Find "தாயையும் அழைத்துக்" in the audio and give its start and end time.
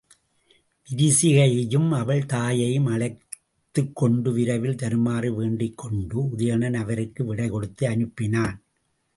2.25-3.95